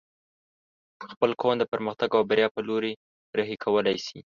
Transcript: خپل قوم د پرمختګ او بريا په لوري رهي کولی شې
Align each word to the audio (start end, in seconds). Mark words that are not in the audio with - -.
خپل 1.11 1.29
قوم 1.39 1.55
د 1.59 1.63
پرمختګ 1.71 2.09
او 2.17 2.21
بريا 2.29 2.47
په 2.55 2.61
لوري 2.67 2.93
رهي 3.37 3.55
کولی 3.63 3.97
شې 4.05 4.17